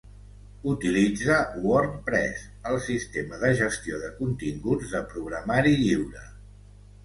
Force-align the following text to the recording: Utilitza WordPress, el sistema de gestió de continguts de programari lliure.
Utilitza 0.69 1.35
WordPress, 1.65 2.41
el 2.71 2.79
sistema 2.87 3.43
de 3.45 3.53
gestió 3.61 4.03
de 4.07 4.13
continguts 4.25 4.97
de 4.99 5.07
programari 5.15 5.79
lliure. 5.87 6.29